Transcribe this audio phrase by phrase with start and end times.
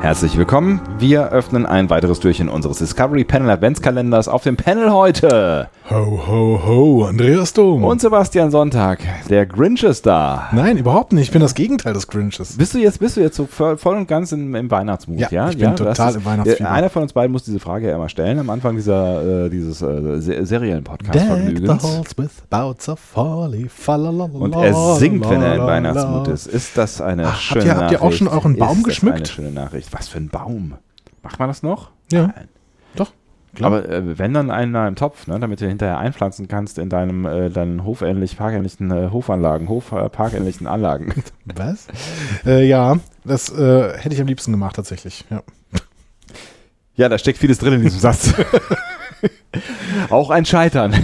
[0.00, 0.80] Herzlich willkommen.
[0.98, 4.28] Wir öffnen ein weiteres Türchen unseres Discovery Panel Adventskalenders.
[4.28, 7.82] Auf dem Panel heute Ho, ho, ho, Andreas Dom.
[7.82, 8.98] und Sebastian Sonntag.
[9.30, 10.48] Der Grinch ist da.
[10.52, 11.28] Nein, überhaupt nicht.
[11.28, 12.58] Ich bin das Gegenteil des Grinches.
[12.58, 15.18] Bist du jetzt, bist du jetzt so voll, und ganz im, im Weihnachtsmut?
[15.18, 16.68] Ja, Ja, ich bin das total im Weihnachtsfieber.
[16.68, 19.48] Ja, Einer von uns beiden muss diese Frage ja immer stellen am Anfang dieser, äh,
[19.50, 21.82] dieses äh, Se Serienpodcast-Vergnügens.
[24.40, 25.66] Und er singt, wenn er lalala.
[25.66, 26.46] Weihnachtsmut ist.
[26.48, 28.18] Ist das eine Ach, habt schöne ihr- habt ihr auch Nachricht?
[28.18, 29.20] schon euren Baum ist geschmückt?
[29.22, 29.88] Das eine schöne Nachricht.
[29.92, 30.74] Was für ein Baum?
[31.22, 31.90] Macht man das noch?
[32.12, 32.48] Ja, Nein.
[33.54, 33.72] Klar.
[33.72, 37.24] Aber äh, wenn dann einer im Topf, ne, damit du hinterher einpflanzen kannst in deinem
[37.26, 40.08] äh, deinen hofähnlich parkähnlichen äh, Hofanlagen, Hof, äh,
[40.66, 41.12] Anlagen.
[41.56, 41.86] Was?
[42.46, 45.24] äh, ja, das äh, hätte ich am liebsten gemacht, tatsächlich.
[45.30, 45.42] Ja.
[46.96, 48.34] ja, da steckt vieles drin in diesem Satz.
[50.10, 50.94] Auch ein Scheitern.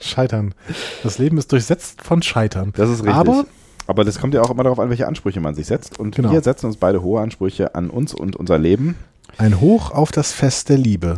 [0.00, 0.54] Scheitern.
[1.02, 2.72] Das Leben ist durchsetzt von Scheitern.
[2.76, 3.14] Das ist richtig.
[3.14, 3.46] Aber
[3.86, 5.98] Aber das kommt ja auch immer darauf an, welche Ansprüche man sich setzt.
[5.98, 6.30] Und Genau.
[6.30, 8.96] wir setzen uns beide hohe Ansprüche an uns und unser Leben.
[9.38, 11.16] ein Hoch auf das Fest der Liebe.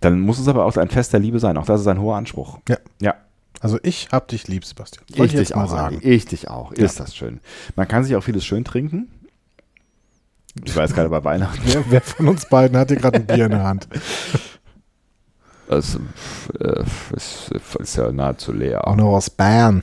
[0.00, 1.56] Dann muss es aber auch ein Fest der Liebe sein.
[1.56, 2.58] Auch das ist ein hoher Anspruch.
[2.68, 2.78] Ja.
[3.00, 3.14] Ja.
[3.60, 5.04] Also ich hab dich lieb, Sebastian.
[5.08, 5.98] Ich Wollte dich jetzt mal auch, sagen.
[6.02, 6.72] Ich dich auch.
[6.72, 7.40] Ist das schön.
[7.74, 9.08] Man kann sich auch vieles schön trinken.
[10.64, 11.60] Ich weiß gerade bei Weihnachten.
[11.64, 13.88] Wer, wer von uns beiden hat hier gerade ein Bier in der Hand?
[15.68, 15.98] Das
[16.60, 16.84] äh,
[17.16, 17.50] ist,
[17.80, 18.86] ist ja nahezu leer.
[18.86, 19.82] Auch noch aus Bayern.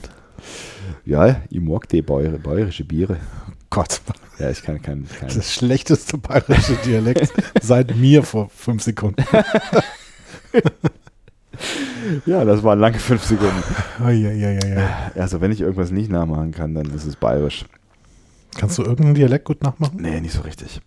[1.04, 3.18] Ja, ich mag die Bäuer, bayerische Biere.
[3.68, 4.00] Gott,
[4.38, 5.06] Ja, ich kann kein.
[5.06, 9.22] kein das schlechteste bayerische Dialekt seit mir vor fünf Sekunden.
[12.26, 13.62] ja, das waren lange fünf Sekunden.
[14.04, 14.88] Eieieiei.
[15.14, 17.64] Also, wenn ich irgendwas nicht nachmachen kann, dann ist es bayerisch.
[18.56, 19.98] Kannst du irgendeinen Dialekt gut nachmachen?
[20.00, 20.80] Nee, nicht so richtig.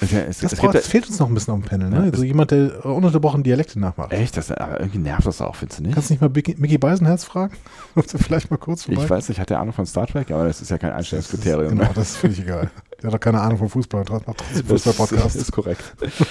[0.00, 1.98] Es, es, Das, es braucht, das fehlt uns noch ein bisschen am Panel, ne?
[1.98, 4.12] Also das- jemand, der ununterbrochen Dialekte nachmacht.
[4.12, 5.94] echt, das, aber irgendwie nervt das auch, findest du nicht?
[5.94, 7.54] Kannst du nicht mal Mickey, Mickey Beisenherz fragen?
[7.94, 9.02] Ob du vielleicht mal kurz vorbei?
[9.04, 11.06] Ich weiß nicht, hat der Ahnung von Star Trek, aber das ist ja kein Das
[11.06, 11.78] ist- Einstellungskriterium.
[11.78, 12.70] Genau, das finde ich egal.
[13.00, 15.36] Der hat doch keine Ahnung von Fußball und macht trotzdem Das Fußball-Podcast.
[15.36, 15.84] ist korrekt.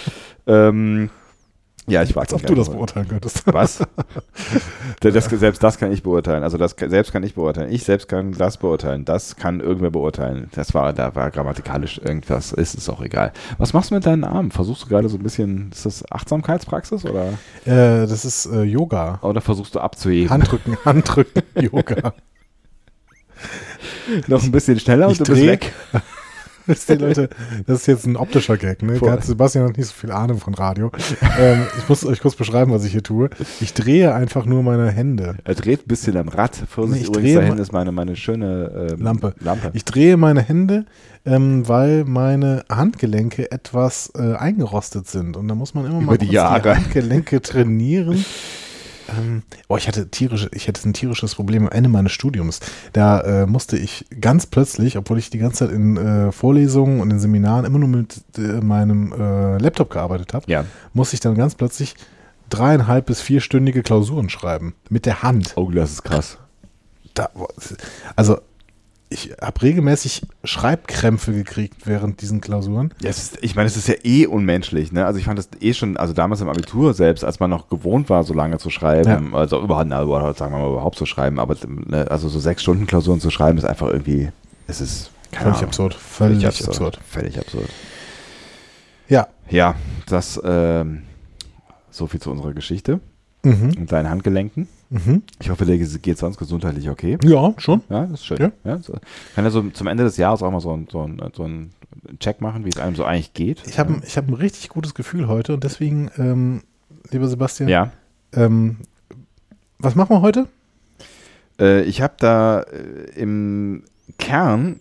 [0.47, 1.09] ähm,
[1.88, 3.44] ja, ich mag Als ob du das beurteilen könntest.
[3.47, 3.79] Was?
[5.01, 6.44] das, selbst das kann ich beurteilen.
[6.44, 7.71] Also das selbst kann ich beurteilen.
[7.71, 9.05] Ich selbst kann das beurteilen.
[9.05, 10.49] Das kann irgendwer beurteilen.
[10.55, 12.51] Das war, da war grammatikalisch irgendwas.
[12.53, 13.33] Ist es auch egal.
[13.57, 14.51] Was machst du mit deinen Armen?
[14.51, 17.33] Versuchst du gerade so ein bisschen, ist das Achtsamkeitspraxis oder,
[17.66, 19.19] Äh, das ist äh, Yoga.
[19.21, 20.29] oder versuchst du abzuheben?
[20.29, 22.13] Handrücken, Handrücken, Yoga.
[24.27, 25.73] Noch ein bisschen schneller Ich und du bist dreh- weg.
[26.68, 27.29] Wisst ihr, Leute,
[27.68, 28.97] das ist jetzt ein optischer Gag, ne?
[29.00, 30.91] Da hat Sebastian noch nicht so viel Ahnung von Radio.
[31.40, 33.29] ähm, ich muss euch kurz beschreiben, was ich hier tue.
[33.59, 35.35] Ich drehe einfach nur meine Hände.
[35.44, 36.56] Er dreht ein bisschen am Rad.
[36.69, 39.34] Vorsicht, Ich übrigens, drehe da hinten mal- ist meine, meine schöne ähm, Lampe.
[39.40, 39.72] Lampe.
[39.74, 40.85] Ich drehe meine Hände,
[41.25, 45.35] ähm, weil meine Handgelenke etwas äh, eingerostet sind.
[45.38, 46.75] Und da muss man immer Über mal die Jahre.
[46.75, 48.24] Handgelenke trainieren.
[49.09, 52.59] Ähm, oh, ich hatte tierische, ich hatte ein tierisches Problem am Ende meines Studiums.
[52.94, 57.12] Da äh, musste ich ganz plötzlich, obwohl ich die ganze Zeit in äh, Vorlesungen und
[57.12, 60.66] in Seminaren immer nur mit äh, meinem äh, Laptop gearbeitet habe, ja.
[60.94, 61.96] musste ich dann ganz plötzlich
[62.50, 64.75] dreieinhalb bis vierstündige Klausuren schreiben.
[64.90, 65.53] Mit der Hand.
[65.56, 66.38] Oh, das ist krass.
[67.13, 67.30] Da,
[68.16, 68.40] also,
[69.13, 72.94] ich habe regelmäßig Schreibkrämpfe gekriegt während diesen Klausuren.
[73.01, 75.06] Ja, ist, ich meine, es ist ja eh unmenschlich, ne?
[75.06, 78.09] Also ich fand das eh schon, also damals im Abitur selbst, als man noch gewohnt
[78.09, 81.40] war, so lange zu schreiben, also überhaupt, na, überhaupt, sagen wir mal, überhaupt zu schreiben,
[81.40, 84.31] aber ne, also so sechs Stunden Klausuren zu schreiben, ist einfach irgendwie,
[84.68, 85.94] es ist keine Völlig Ahnung, absurd.
[85.94, 87.00] Völlig, absurd.
[87.07, 87.69] Völlig absurd.
[89.07, 89.28] Ja.
[89.50, 89.75] Ja,
[90.07, 91.03] das, ähm,
[91.91, 93.00] so viel zu unserer Geschichte
[93.44, 93.72] Mhm.
[93.78, 94.68] und deinen Handgelenken.
[94.90, 95.24] Mhm.
[95.42, 97.18] Ich hoffe, dir geht sonst gesundheitlich okay.
[97.24, 97.81] Ja, schon.
[97.90, 98.38] Ja, das ist schön.
[98.40, 98.52] Ja.
[98.64, 98.78] Ja.
[98.78, 98.94] so.
[99.36, 101.72] Kann ja so zum Ende des Jahres auch mal so, ein- so, ein- so einen
[102.20, 103.64] Check machen, wie es einem so eigentlich geht.
[103.68, 106.62] Ich habe ich hab ein richtig gutes Gefühl heute und deswegen, ähm,
[107.12, 107.92] lieber Sebastian, ja.
[108.34, 108.78] ähm,
[109.80, 110.48] was machen wir heute?
[111.60, 113.84] Äh, ich habe da äh, im
[114.18, 114.80] Kern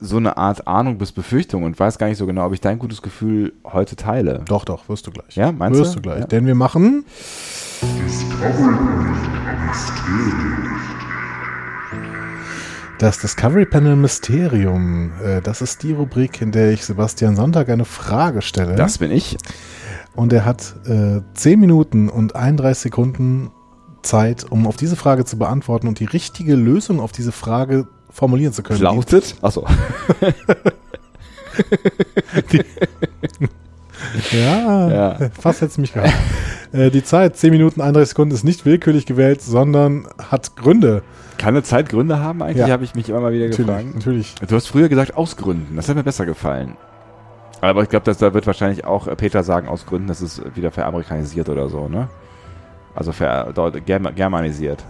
[0.00, 2.78] so eine Art Ahnung bis Befürchtung und weiß gar nicht so genau, ob ich dein
[2.78, 4.42] gutes Gefühl heute teile.
[4.46, 5.36] Doch, doch, wirst du gleich.
[5.36, 6.00] Ja, meinst wirst du?
[6.00, 6.20] du gleich.
[6.20, 6.26] Ja.
[6.26, 7.04] Denn wir machen
[12.98, 15.12] das Discovery Panel Mysterium.
[15.22, 18.74] Äh, Das ist die Rubrik, in der ich Sebastian Sonntag eine Frage stelle.
[18.74, 19.36] Das bin ich.
[20.14, 23.50] Und er hat äh, 10 Minuten und 31 Sekunden
[24.02, 28.52] Zeit, um auf diese Frage zu beantworten und die richtige Lösung auf diese Frage formulieren
[28.52, 28.80] zu können.
[28.80, 29.34] Lautet.
[29.42, 29.66] Achso.
[34.32, 35.18] Ja, Ja.
[35.40, 36.12] fast hätte es mich gehabt.
[36.72, 41.02] äh, die Zeit, 10 Minuten, 31 Sekunden, ist nicht willkürlich gewählt, sondern hat Gründe.
[41.36, 42.58] Kann eine Zeit Gründe haben eigentlich?
[42.66, 42.68] Ja.
[42.68, 43.94] Habe ich mich immer mal wieder Natürlich, gefragt.
[43.94, 44.34] natürlich.
[44.48, 45.76] Du hast früher gesagt aus Gründen.
[45.76, 46.76] Das hat mir besser gefallen.
[47.60, 50.70] Aber ich glaube, da wird wahrscheinlich auch äh, Peter sagen aus Gründen, das ist wieder
[50.70, 52.08] veramerikanisiert oder so, ne?
[52.94, 53.52] Also ver,
[54.14, 54.84] germanisiert.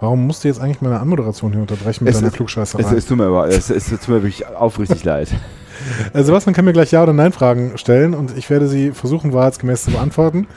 [0.00, 2.82] Warum musst du jetzt eigentlich meine Anmoderation hier unterbrechen mit Es deiner ist- Klugscheißerei?
[2.82, 5.30] Es, es, tut mir aber, es, es tut mir wirklich aufrichtig leid.
[6.12, 9.84] Äh, Sebastian kann mir gleich Ja- oder Nein-Fragen stellen und ich werde sie versuchen, wahrheitsgemäß
[9.84, 10.48] zu beantworten.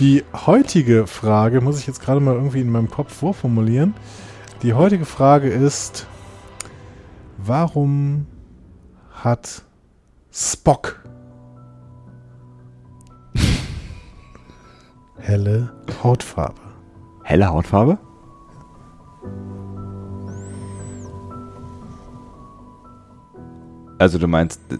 [0.00, 3.94] Die heutige Frage muss ich jetzt gerade mal irgendwie in meinem Kopf vorformulieren.
[4.62, 6.08] Die heutige Frage ist,
[7.38, 8.26] warum
[9.12, 9.62] hat
[10.32, 11.04] Spock
[15.18, 15.72] helle
[16.02, 16.60] Hautfarbe?
[17.22, 17.98] Helle Hautfarbe?
[23.98, 24.76] Also du meinst äh,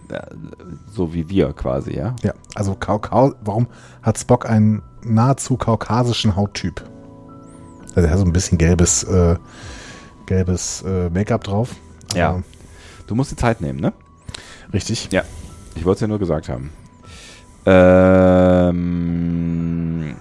[0.91, 2.15] so wie wir quasi, ja?
[2.23, 3.67] Ja, also Kaukau, warum
[4.03, 6.83] hat Spock einen nahezu kaukasischen Hauttyp?
[7.95, 9.37] Also er hat so ein bisschen gelbes, äh,
[10.27, 11.75] gelbes äh, Make-up drauf.
[12.13, 12.29] Ja.
[12.29, 12.43] Aber-
[13.07, 13.93] Du musst die Zeit nehmen, ne?
[14.73, 15.07] Richtig.
[15.11, 15.23] Ja.
[15.75, 16.71] Ich wollte es ja nur gesagt haben.
[18.77, 20.15] Ähm,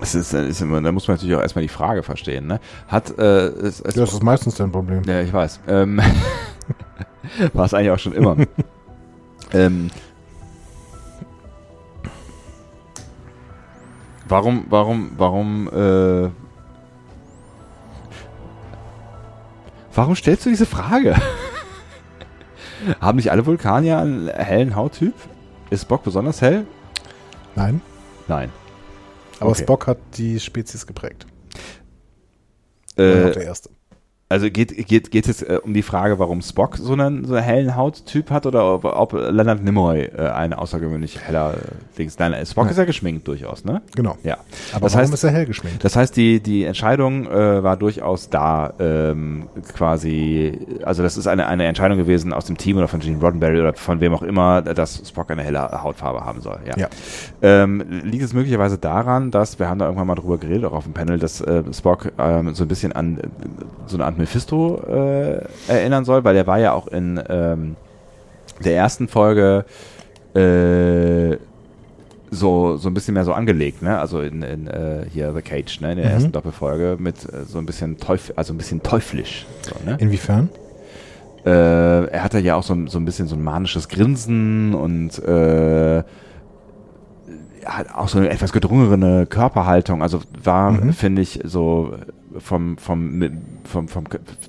[0.00, 2.60] es ist, ist immer, da muss man natürlich auch erstmal die Frage verstehen, ne?
[2.88, 5.02] Hat, äh, es, es, Ja, das ist meistens dein Problem.
[5.04, 5.60] Ja, ich weiß.
[5.68, 6.00] Ähm,
[7.52, 8.36] war es eigentlich auch schon immer.
[9.52, 9.90] ähm,
[14.28, 16.30] warum, warum, warum, äh,
[19.94, 21.16] warum stellst du diese Frage?
[23.00, 25.14] Haben nicht alle Vulkanier einen hellen Hauttyp?
[25.70, 26.66] Ist Spock besonders hell?
[27.56, 27.80] Nein,
[28.28, 28.52] Nein.
[29.40, 29.62] aber Okay.
[29.62, 31.26] Spock hat die Spezies geprägt.
[32.96, 33.70] Äh, der erste.
[34.28, 37.44] Also geht, geht, geht es äh, um die Frage, warum Spock so einen, so einen
[37.44, 42.18] hellen Hauttyp hat oder ob, ob Leonard Nimoy äh, ein außergewöhnlich heller äh, Dings.
[42.18, 42.72] Nein, Spock Nein.
[42.72, 43.82] ist ja geschminkt durchaus, ne?
[43.94, 44.18] Genau.
[44.24, 44.38] Ja.
[44.72, 45.84] Aber das warum heißt, ist er hell geschminkt?
[45.84, 51.46] das heißt, die, die Entscheidung äh, war durchaus da, ähm, quasi, also das ist eine,
[51.46, 54.60] eine Entscheidung gewesen aus dem Team oder von Gene Roddenberry oder von wem auch immer,
[54.60, 56.58] dass Spock eine helle Hautfarbe haben soll.
[56.66, 56.76] Ja.
[56.76, 56.88] Ja.
[57.42, 60.84] Ähm, liegt es möglicherweise daran, dass, wir haben da irgendwann mal drüber geredet, auch auf
[60.84, 63.22] dem Panel, dass äh, Spock ähm, so ein bisschen an äh,
[63.86, 67.76] so eine Art Mephisto äh, erinnern soll, weil der war ja auch in ähm,
[68.64, 69.64] der ersten Folge
[70.34, 71.36] äh,
[72.30, 73.98] so, so ein bisschen mehr so angelegt, ne?
[73.98, 75.92] Also in, in äh, hier The Cage, ne?
[75.92, 76.12] In der Mhm.
[76.12, 79.46] ersten Doppelfolge mit äh, so ein bisschen teufl also ein bisschen teuflisch.
[79.62, 79.96] So, ne?
[80.00, 80.48] Inwiefern?
[81.44, 81.50] äh,
[82.06, 86.02] er hatte ja auch so, ein- so ein bisschen so ein manisches Grinsen und äh,
[87.64, 90.02] hat auch so eine etwas gedrungenere Körperhaltung.
[90.02, 90.92] Also war, Mhm.
[90.92, 91.94] finde ich, so
[92.38, 93.22] vom, vom,
[93.64, 94.04] vom, vom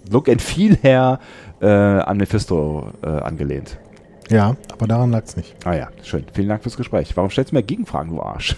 [0.10, 1.20] Look and Feel her
[1.62, 3.78] äh, an Mephisto äh, angelehnt.
[4.30, 5.56] Ja, aber daran lag es nicht.
[5.66, 6.26] Ah ja, schön.
[6.34, 7.16] Vielen Dank fürs Gespräch.
[7.16, 8.56] Warum stellst du mir Gegenfragen, du Arsch?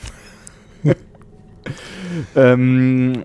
[2.36, 3.24] ähm,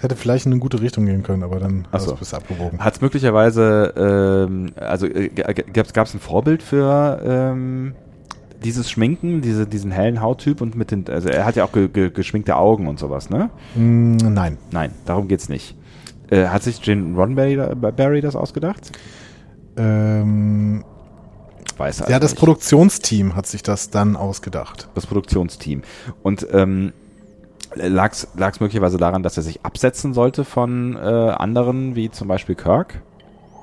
[0.00, 2.12] hätte vielleicht in eine gute Richtung gehen können, aber dann Ach so.
[2.12, 2.78] hast du es abgewogen.
[2.78, 7.94] Hat es möglicherweise, ähm, also äh, gab es ein Vorbild für ähm,
[8.64, 11.88] dieses Schminken, diese, diesen hellen Hauttyp und mit den, also er hat ja auch ge,
[11.88, 13.50] ge, geschminkte Augen und sowas, ne?
[13.74, 14.58] Mm, nein.
[14.70, 15.76] Nein, darum geht's nicht.
[16.30, 18.90] Äh, hat sich Gene Roddenberry Barry das ausgedacht?
[19.76, 20.84] Ähm,
[21.76, 22.38] Weiß er ja, also das nicht.
[22.38, 24.88] Produktionsteam hat sich das dann ausgedacht.
[24.94, 25.82] das Produktionsteam.
[26.22, 26.92] Und ähm,
[27.74, 32.54] lag es möglicherweise daran, dass er sich absetzen sollte von äh, anderen, wie zum Beispiel
[32.54, 33.02] Kirk,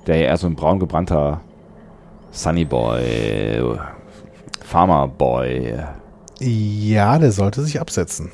[0.08, 1.41] der ja eher so ein braun gebrannter
[2.31, 3.79] Sunny Boy,
[4.72, 5.75] Farmer Boy.
[6.40, 8.32] Ja, der sollte sich absetzen.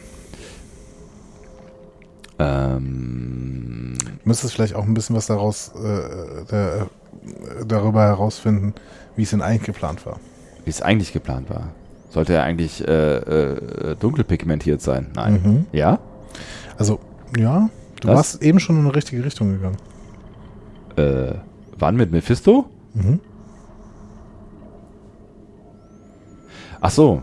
[2.38, 6.88] Ähm, Müsstest vielleicht auch ein bisschen was daraus äh, der,
[7.68, 8.76] darüber herausfinden,
[9.16, 10.20] wie es denn eigentlich geplant war.
[10.64, 11.70] wie es eigentlich geplant war.
[12.12, 15.08] Sollte er eigentlich äh, äh, dunkel pigmentiert sein?
[15.16, 15.42] Nein.
[15.44, 15.66] Mhm.
[15.72, 15.98] Ja?
[16.78, 17.00] Also,
[17.36, 17.70] ja,
[18.02, 18.16] du Was?
[18.16, 19.78] warst eben schon in eine richtige Richtung gegangen.
[20.98, 21.34] Äh,
[21.80, 22.66] wann mit Mephisto?
[22.94, 23.22] Mhm.
[26.82, 27.22] Ach so.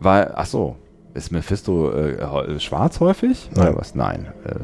[0.00, 0.76] Weil, ach so.
[1.14, 3.50] Ist Mephisto äh, heu- schwarz häufig?
[3.54, 3.68] Nein.
[3.68, 3.94] Oder was?
[3.94, 4.26] Nein.
[4.44, 4.54] Äh.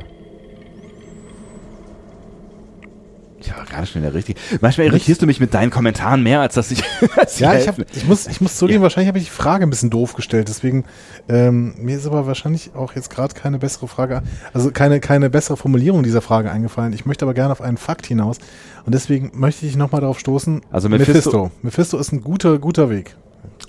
[3.41, 4.39] Ich war gerade schon in der richtigen.
[4.61, 6.85] Manchmal irritierst du mich mit deinen Kommentaren mehr, als dass ich.
[7.17, 8.83] als Ja, ich, hab, ich, muss, ich muss zugeben, Ja.
[8.83, 10.47] wahrscheinlich habe ich die Frage ein bisschen doof gestellt.
[10.49, 10.85] Deswegen,
[11.29, 15.57] ähm, mir ist aber wahrscheinlich auch jetzt gerade keine bessere Frage, also keine, keine bessere
[15.57, 16.93] Formulierung dieser Frage eingefallen.
[16.93, 18.39] Ich möchte aber gerne auf einen Fakt hinaus.
[18.87, 20.61] Und deswegen möchte ich nochmal darauf stoßen.
[20.71, 21.51] Also Mephisto- Mephisto.
[21.63, 23.17] Mephisto ist ein guter, guter Weg.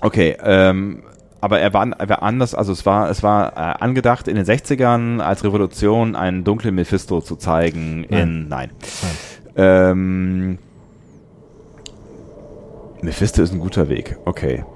[0.04, 1.02] Okay, ähm,
[1.40, 4.44] aber er war, er war anders, also es war, es war äh, angedacht in den
[4.44, 8.70] 60ern als Revolution einen dunklen Mephisto zu zeigen in, nein.
[9.56, 10.58] Ähm,
[13.00, 14.66] Mephisto ist ein guter Weg, okay.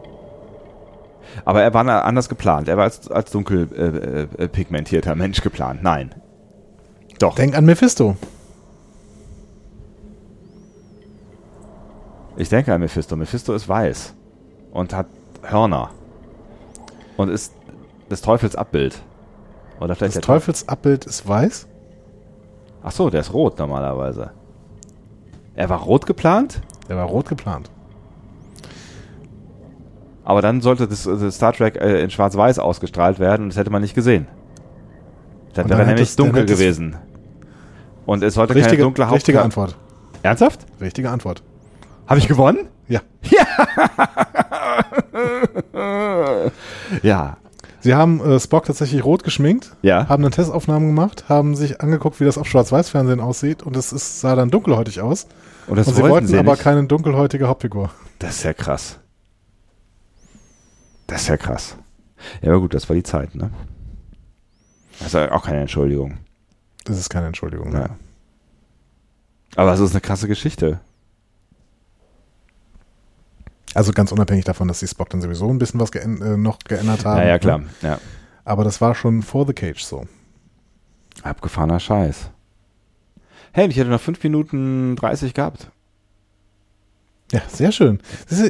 [1.45, 5.83] Aber er war anders geplant, er war als, als dunkel äh, äh, pigmentierter Mensch geplant,
[5.83, 6.15] nein.
[7.19, 8.17] Doch, Denk an Mephisto.
[12.39, 13.15] ich denke an Mephisto.
[13.15, 14.15] Mephisto ist weiß
[14.73, 15.07] und hat
[15.43, 15.91] Hörner
[17.17, 17.53] und ist
[18.11, 19.01] des Teufels Abbild.
[19.81, 20.41] Oder vielleicht Das der Teufel.
[20.55, 21.67] Teufelsabbild ist weiß.
[22.83, 24.31] Ach so, der ist rot normalerweise.
[25.55, 26.61] Er war rot geplant?
[26.89, 27.71] Der war rot geplant.
[30.25, 33.71] Aber dann sollte das, das Star Trek äh, in Schwarz-Weiß ausgestrahlt werden und das hätte
[33.71, 34.27] man nicht gesehen.
[35.55, 36.97] Dann wäre dann nämlich es- dunkel gewesen.
[38.05, 39.77] Und es sollte keine Richtige, dunkle Haupt richtige Antwort.
[40.23, 40.67] Ernsthaft?
[40.81, 41.43] Richtige Antwort.
[42.09, 42.67] Habe ich gewonnen?
[42.89, 43.01] Ja.
[47.03, 47.37] Ja.
[47.81, 50.09] Sie haben äh, Spock tatsächlich rot geschminkt, Ja.
[50.09, 54.21] haben dann Testaufnahmen gemacht, haben sich angeguckt, wie das auf Schwarz-Weiß-Fernsehen aussieht und es ist,
[54.21, 55.29] sah dann dunkelhäutig aus.
[55.69, 56.63] Und das und sie wollten wollten sie aber nicht.
[56.63, 57.91] keine dunkelhäutige Hauptfigur.
[58.19, 58.99] Das ist ja krass.
[61.07, 61.77] Das ist ja krass.
[62.43, 63.51] Ja, aber gut, das war die Zeit, ne?
[64.99, 66.19] Das ist ja auch keine Entschuldigung.
[66.85, 67.73] Das ist keine Entschuldigung.
[67.73, 67.91] Ja.
[69.55, 70.81] Aber es ist eine krasse Geschichte.
[73.75, 76.59] Also ganz unabhängig davon, dass sie Spock dann sowieso ein bisschen was geän äh, noch
[76.61, 77.21] geändert haben.
[77.21, 77.63] Ja, ja, klar.
[77.83, 77.99] Ja.
[78.45, 80.07] Aber das war schon vor The Cage so.
[81.23, 82.31] Abgefahrener Scheiß.
[83.53, 85.71] Hey, ich hätte noch 5 Minuten 30 gehabt.
[87.31, 88.01] Ja, sehr schön.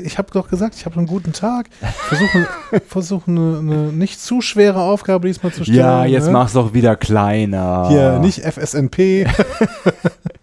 [0.04, 1.66] Ich habe doch gesagt, ich habe einen guten Tag.
[1.80, 2.46] Versuche
[2.86, 5.78] versuche eine, eine nicht zu schwere Aufgabe diesmal zu stellen.
[5.78, 6.32] Ja, jetzt ne?
[6.32, 7.88] mach's doch wieder kleiner.
[7.88, 9.26] Hier, nicht FSNP.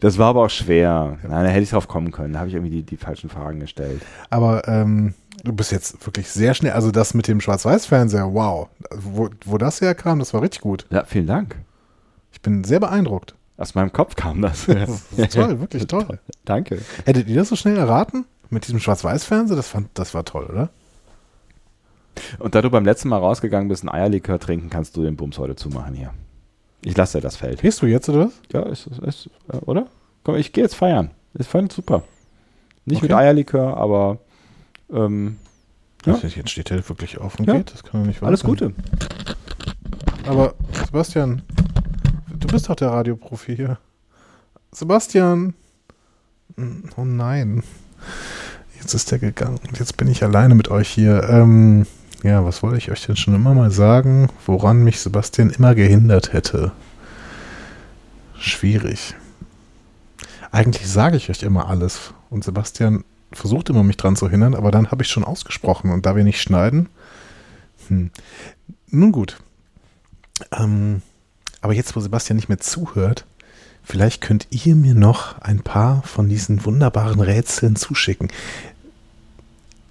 [0.00, 1.18] Das war aber auch schwer.
[1.22, 2.32] Nein, da hätte ich drauf kommen können.
[2.34, 4.02] Da habe ich irgendwie die, die falschen Fragen gestellt.
[4.30, 6.72] Aber ähm, du bist jetzt wirklich sehr schnell.
[6.72, 8.68] Also das mit dem Schwarz-Weiß-Fernseher, wow.
[8.94, 10.86] Wo, wo das herkam, das war richtig gut.
[10.90, 11.56] Ja, vielen Dank.
[12.32, 13.34] Ich bin sehr beeindruckt.
[13.56, 14.66] Aus meinem Kopf kam das.
[15.30, 16.18] toll, wirklich toll.
[16.44, 16.80] Danke.
[17.04, 18.24] Hättet ihr das so schnell erraten?
[18.50, 19.56] Mit diesem Schwarz-Weiß-Fernseher?
[19.56, 20.70] Das, fand- das war toll, oder?
[22.38, 25.38] Und da du beim letzten Mal rausgegangen bist, ein Eierlikör trinken, kannst du den Bums
[25.38, 26.10] heute zumachen hier.
[26.84, 27.62] Ich lasse dir das Feld.
[27.62, 28.32] Gehst du jetzt, oder was?
[28.52, 29.30] Ja, ist, ist, ist
[29.66, 29.86] oder?
[30.22, 31.10] Komm, ich gehe jetzt feiern.
[31.34, 32.02] Ist voll super.
[32.84, 33.22] Nicht mit Okay.
[33.22, 34.18] Eierlikör, aber
[34.92, 35.38] ähm,
[36.04, 36.16] Ja.
[36.18, 37.54] Jetzt steht er wirklich auf und Ja.
[37.56, 37.72] geht.
[37.72, 38.50] Das kann doch nicht wahr alles sein.
[38.50, 38.74] Gute.
[40.26, 40.54] Aber
[40.86, 41.42] Sebastian,
[42.38, 43.78] du bist doch der Radioprofi hier.
[44.72, 45.54] Sebastian.
[46.56, 47.62] Hm, Oh nein.
[48.80, 51.22] Jetzt ist der gegangen und jetzt bin ich alleine mit euch hier.
[51.30, 51.86] Ähm,
[52.24, 56.32] ja, was wollte ich euch denn schon immer mal sagen, woran mich Sebastian immer gehindert
[56.32, 56.72] hätte?
[58.38, 59.14] Schwierig.
[60.50, 64.70] Eigentlich sage ich euch immer alles und Sebastian versucht immer mich dran zu hindern, aber
[64.70, 66.88] dann habe ich schon ausgesprochen und da wir nicht schneiden.
[67.88, 68.10] Hm.
[68.88, 69.36] Nun gut.
[70.50, 71.02] Ähm,
[71.60, 73.26] aber jetzt, wo Sebastian nicht mehr zuhört,
[73.82, 78.28] vielleicht könnt ihr mir noch ein paar von diesen wunderbaren Rätseln zuschicken.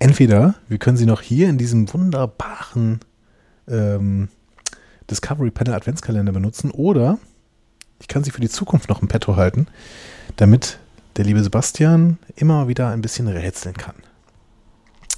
[0.04, 3.00] Entweder wir können sie noch hier in diesem wunderbaren
[3.70, 4.28] ähm,
[5.10, 7.20] Discovery Panel Adventskalender benutzen oder
[8.02, 9.68] ich kann sie für die Zukunft noch im Petto halten,
[10.36, 10.78] damit
[11.16, 13.96] der liebe Sebastian immer wieder ein bisschen rätseln kann.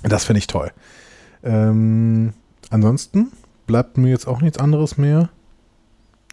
[0.03, 0.71] Das finde ich toll.
[1.41, 2.33] Ähm,
[2.69, 3.31] ansonsten
[3.65, 5.29] bleibt mir jetzt auch nichts anderes mehr.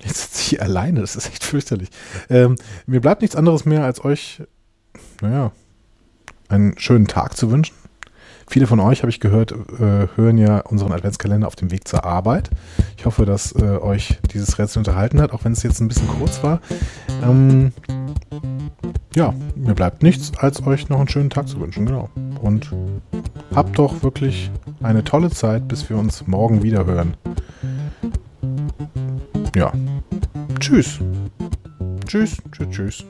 [0.02, 1.88] Jetzt sitze ich alleine, das ist echt fürchterlich.
[2.28, 4.42] Ähm, mir bleibt nichts anderes mehr, als euch,
[5.22, 5.52] naja,
[6.50, 7.81] einen schönen Tag zu wünschen.
[8.52, 12.04] Viele von euch, habe ich gehört, äh, hören ja unseren Adventskalender auf dem Weg zur
[12.04, 12.50] Arbeit.
[12.98, 16.06] Ich hoffe, dass äh, euch dieses Rätsel unterhalten hat, auch wenn es jetzt ein bisschen
[16.06, 16.60] kurz war.
[17.22, 17.72] Ähm,
[19.14, 22.10] ja, mir bleibt nichts, als euch noch einen schönen Tag zu wünschen, genau.
[22.42, 22.70] Und
[23.54, 24.50] habt doch wirklich
[24.82, 27.14] eine tolle Zeit, bis wir uns morgen wieder hören.
[29.56, 29.72] Ja.
[30.60, 30.98] Tschüss.
[32.06, 33.06] Tschüss, tschüss, tschüss.